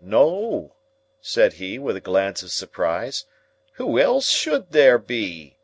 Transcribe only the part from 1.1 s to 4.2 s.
said he, with a glance of surprise: "who